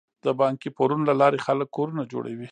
[0.25, 2.39] د بانکي پورونو له لارې خلک کورونه جوړوي.